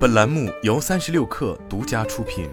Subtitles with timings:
[0.00, 2.48] 本栏目由三十六氪独家出品。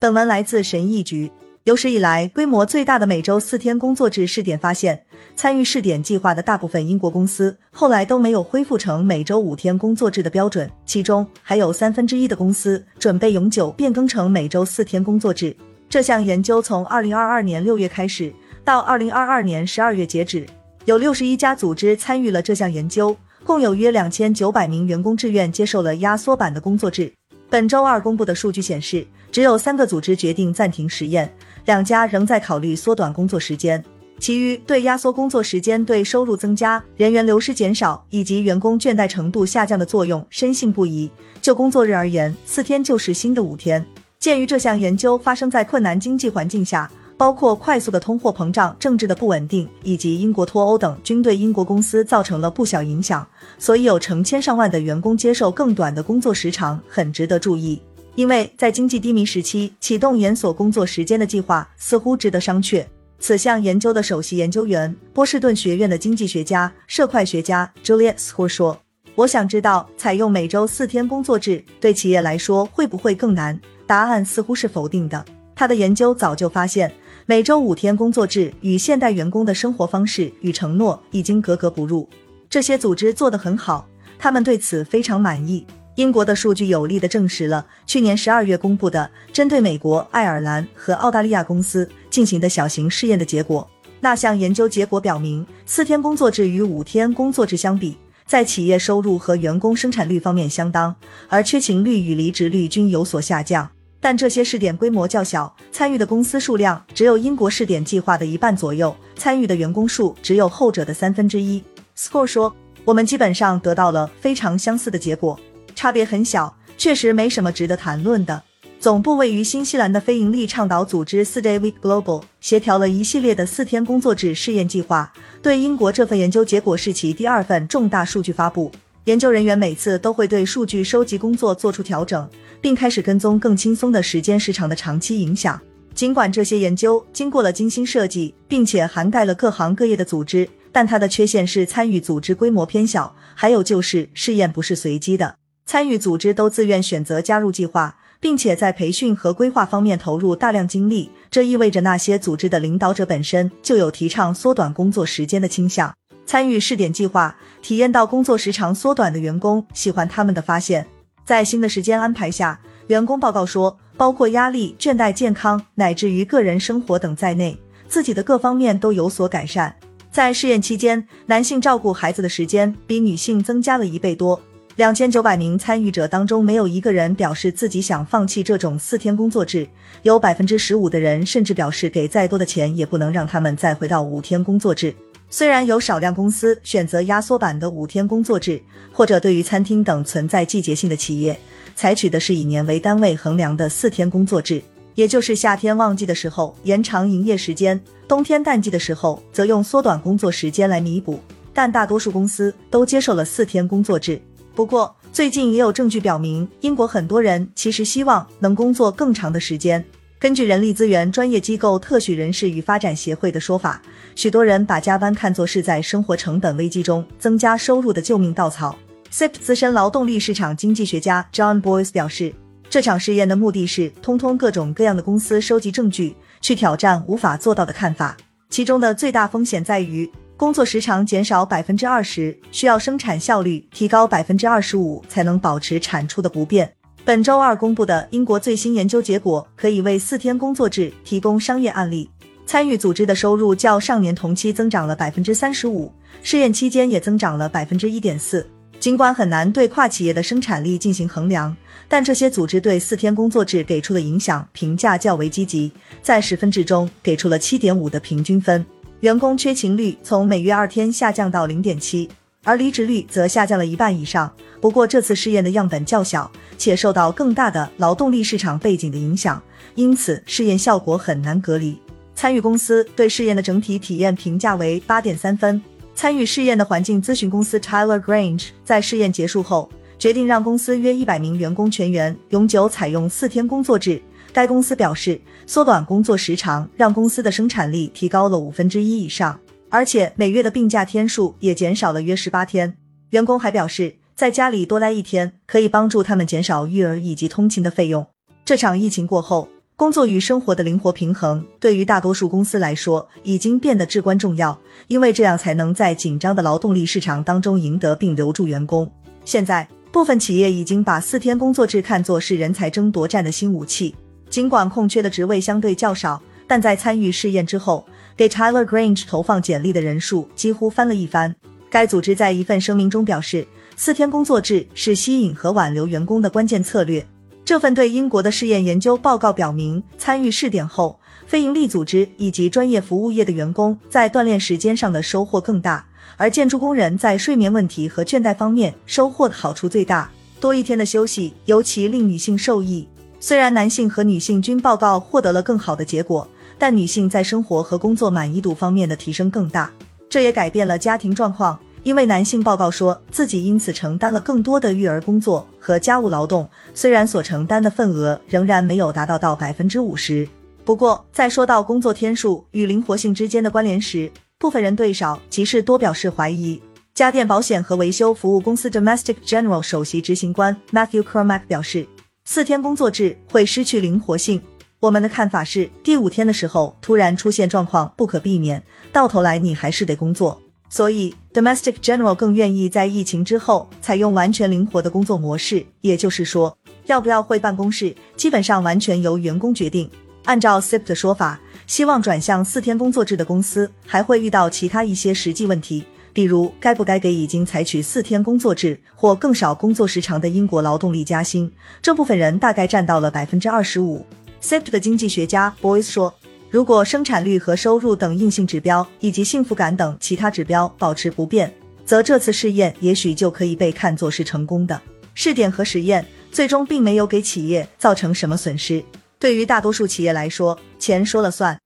[0.00, 1.30] 本文来自神意局。
[1.64, 5.04] 有史以来规模最大的每周四天工作制试点发现，
[5.36, 15.54] 参与试点计划的大部分英国公司后来都没有恢复成每周五天工作制的标准，其中还有三分之一的公司准备永久变更成每周四天工作制。
[15.90, 18.32] 这项研究从二零二二年六月开始，
[18.64, 20.46] 到二零二二年十二月截止，
[20.86, 27.10] 有六十一家组织参与了这项研究，共有约两千九百名员工志愿接受了压缩版的工作制。
[27.48, 31.32] 本周二公布的数据显示，只有三个组织决定暂停实验。
[31.64, 33.82] 两家仍在考虑缩短工作时间，
[34.18, 41.10] 其余对压缩工作时间对收入增加、人员流失减少以及员工倦怠程度下降的作用深信不疑。
[41.40, 43.82] 就工作日而言，四天就是新的五天。
[44.18, 46.90] 鉴于这项研究发生在困难经济环境下，
[47.24, 53.26] 包括快速的通货膨胀、政治的不稳定以及英国脱欧等，均对英国公司造成了不小影响，
[53.58, 57.80] 所以有成千上万的员工接受更短的工作时长，很值得注意。
[58.14, 62.84] 因为在经济低迷时期启动延锁工作时间的计划似乎值得商榷。
[63.18, 68.78] 此项研究的首席研究员、波士顿学院的经济学家、社会学家 Julius 说
[69.16, 73.58] ：“我想知道采用每周四天工作制对企业来说会不会更难？
[73.86, 75.24] 答案似乎是否定的。
[75.56, 76.92] 他的研究早就发现，
[77.26, 82.06] 每周五天工作制与现代员工的生活方式与承诺已经格格不入。
[82.50, 93.66] 这些组织做得很好，他们对此非常满意。”英国的数据有力地证实了去年十二月公布的针对美国、爱尔兰和澳大利亚公司进行的小型试验的结果。
[94.00, 100.94] 那项研究结果表明，四天工作制与五天工作制相比，在企业收入和员工生产率方面相当，
[101.30, 103.70] 而缺勤率与离职率均有所下降。
[104.04, 111.64] 但这些试点规模较小，参与的公司数量只有英国试点计划的一半左右，参与的员工数只有后者的三分之一。
[111.96, 115.40] Score 说：“我们基本上得到了非常相似的结果。”
[115.74, 118.42] 差别很小，确实没什么值得谈论的。
[118.78, 125.10] 总部位于新西兰的非营利倡导组织四 Day Week Global 协调了一系列的四天工作制试验计划。
[125.40, 128.70] 对英国这份研究结果是其第二份重大数据发布。
[129.04, 132.26] 研究人员每次都会对数据收集工作做出调整，
[132.62, 135.60] 并开始跟踪更轻松的时间时长的长期影响。
[135.94, 145.36] 尽管这些研究经过了精心设计，并且涵盖了各行各业的组织，但它的缺陷是参与组织规模偏小，还有就是试验不是随机的。
[145.66, 151.10] 参与组织都自愿选择加入计划，并且在培训和规划方面投入大量精力。
[151.30, 155.94] 这意味着那些组织的领导者本身就有提倡缩短工作时间的倾向。
[156.26, 160.86] 参与试点计划、体验到工作时长缩短的员工喜欢他们的发现。
[161.24, 167.58] 在新的时间安排下，员工报告说，包括压力、倦怠、健康乃至于个人生活等在内，
[167.88, 169.74] 自己的各方面都有所改善。
[170.10, 174.40] 在试验期间，男性照顾孩子的时间比女性增加了一倍多。
[174.76, 179.66] 两千九百名参与者当中，没有一个人表示自己想放弃这种四天工作制。
[180.02, 184.94] 有百分之十五的人甚至表示，给再多的钱也不能让他们再回到五天工作制。
[185.36, 188.62] 虽然有少量公司选择压缩版的五天工作制，
[188.92, 191.36] 或者对于餐厅等存在季节性的企业，
[191.74, 194.62] 采取的是以年为单位衡量的四天工作制，
[194.94, 201.18] 也就是夏天旺季的时候延长营业时间，冬天淡季的时候则用缩短工作时间来弥补。
[201.52, 204.22] 但大多数公司都接受了四天工作制。
[204.54, 209.84] 不过，最近也有证据表明，英国很多人其实希望能工作更长的时间。
[210.24, 213.82] 根据人力资源专业机构特许人士与发展协会的说法，
[214.14, 218.74] 许多人把加班看作是在生活成本危机中增加收入的救命稻草。
[219.12, 222.34] SIP 资深劳动力市场经济学家 John Boyce 表示，
[222.70, 228.16] 这场试验的目的是通通各种各样的公司收集证据，去挑战无法做到的看法。
[228.48, 230.10] 其中的最大风险在于。
[230.38, 236.72] 工作时长减少百分之二十，需要生产效率提高百分之二十五才能保持产出的不变。
[237.06, 242.08] 本周二公布的英国最新研究结果可以为四天工作制提供商业案例。
[242.46, 245.92] 参与组织的收入较上年同期增长了百分之三十五，
[246.22, 248.46] 试验期间也增长了百分之一点四。
[248.80, 251.54] 尽管很难对跨企业的生产力进行衡量，
[251.88, 258.64] 但这些组织对四天工作制给出的影响评价较为积极，在十分制中给出了七点五的平均分。
[259.00, 262.08] 员工缺勤率从每月二天下降到零点七，
[262.44, 264.30] 而离职率则下降了一半以上。
[264.60, 269.42] 不过这次试验的样本较小，且受到更大的劳动力市场背景的影响，
[269.74, 271.76] 因此试验效果很难隔离。
[272.14, 275.60] 参与公司对试验的整体体验评价为八点三分。
[275.96, 284.00] 参与试验的环境咨询公司 Tyler Grange 在试验结束后，决定让公司约一百名员工全员永久采用四天工作制。
[284.32, 289.38] 该公司表示，缩短工作时长让公司的生产力提高了五分之一以上，
[289.74, 292.76] 而且每月的病假天数也减少了约十八天。
[293.10, 298.06] 员工还表示，在家里多待一天可以帮助他们减少育儿以及通勤的费用。
[298.44, 304.56] 这场疫情过后，工作与生活的灵活平衡对于大多数公司来说已经变得至关重要，
[304.86, 308.88] 因为这样才能在紧张的劳动力市场当中赢得并留住员工。
[309.24, 313.92] 现在，部分企业已经把四天工作制看作是人才争夺战的新武器。
[314.30, 317.84] 尽管空缺的职位相对较少，但在参与试验之后，
[318.16, 321.34] 给 Tyler Grange 投放简历的人数几乎翻了一番。
[321.68, 323.46] 该组织在一份声明中表示，
[323.76, 327.04] 四天工作制是吸引和挽留员工的关键策略。
[327.44, 335.84] 这份对英国的试验研究报告表明，参与试点后，非营利组织以及专业服务业的员工在锻炼时间上的收获更大，
[336.16, 340.10] 而建筑工人在睡眠问题和倦怠方面收获的好处最大。
[340.40, 342.88] 多一天的休息尤其令女性受益。
[343.18, 346.28] 虽然男性和女性均报告获得了更好的结果，
[346.58, 349.70] 但女性在生活和工作满意度方面的提升更大。
[350.08, 351.58] 这也改变了家庭状况。
[351.82, 360.26] 因为男性报告说自己因此承担了更多的育儿工作和家务劳动，虽然所承担的份额仍然没有达到到百分之五十。
[360.64, 366.58] 不过，在说到工作天数与灵活性之间的关联时，部分人对少即是多表示怀疑。
[366.94, 371.86] 家电保险和维修服务公司 Domestic General 首席执行官 Matthew Cormack 表示，
[372.24, 374.40] 四天工作制会失去灵活性。
[374.84, 380.38] 我们的看法是，第五天的时候突然出现状况不可避免，到头来你还是得工作。
[380.68, 386.54] 所以，Domestic General 更愿意在疫情之后采用完全灵活的工作模式，也就是说，
[386.84, 389.90] 要不要回办公室，基本上完全由员工决定。
[390.24, 395.82] 按照 SIP 的说法，希望转向四天工作制的公司还会遇到其他一些实际问题，
[396.12, 401.50] 比如该不该给已经采取四天工作制或更少工作时长的英国劳动力加薪。
[401.80, 404.04] 这部分人大概占到了百分之二十五。
[404.44, 406.14] Sift 的经济学家 Boys 说。
[406.50, 411.52] 如果生产率和收入等硬性指标以及幸福感等其他指标保持不变，
[411.84, 414.80] 则这次试验也许就可以被看作是成功的。
[415.14, 418.84] 试点和实验最终并没有给企业造成什么损失。
[419.18, 421.58] 对于大多数企业来说，钱说了算。